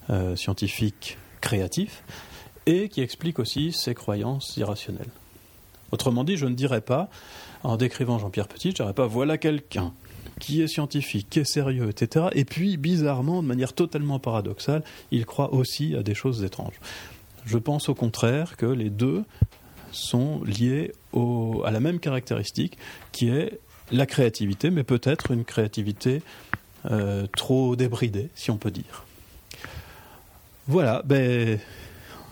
[0.10, 2.04] euh, scientifique créatif,
[2.66, 5.10] et qui explique aussi ses croyances irrationnelles.
[5.92, 7.10] Autrement dit, je ne dirais pas,
[7.64, 9.94] en décrivant Jean-Pierre Petit, je ne dirais pas voilà quelqu'un
[10.40, 12.28] qui est scientifique, qui est sérieux, etc.
[12.34, 16.80] Et puis, bizarrement, de manière totalement paradoxale, il croit aussi à des choses étranges.
[17.46, 19.24] Je pense au contraire que les deux
[19.92, 20.92] sont liés
[21.66, 22.78] à la même caractéristique,
[23.12, 23.60] qui est
[23.92, 26.22] la créativité, mais peut-être une créativité
[26.92, 29.06] euh, trop débridée, si on peut dire.
[30.68, 31.58] Voilà, ben,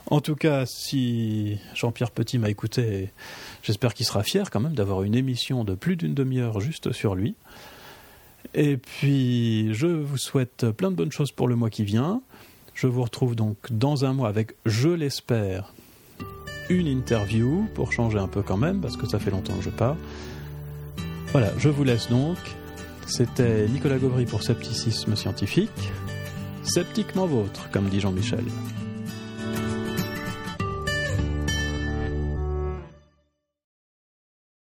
[0.08, 3.10] en tout cas, si Jean-Pierre Petit m'a écouté,
[3.63, 7.15] j'espère qu'il sera fier quand même d'avoir une émission de plus d'une demi-heure juste sur
[7.15, 7.36] lui.
[8.58, 12.22] Et puis, je vous souhaite plein de bonnes choses pour le mois qui vient.
[12.74, 15.74] Je vous retrouve donc dans un mois avec, je l'espère,
[16.70, 19.70] une interview pour changer un peu quand même, parce que ça fait longtemps que je
[19.70, 19.98] pars.
[21.34, 22.38] Voilà, je vous laisse donc.
[23.06, 25.91] C'était Nicolas Gauvry pour Scepticisme Scientifique.
[26.63, 28.46] Sceptiquement vôtre, comme dit Jean-Michel.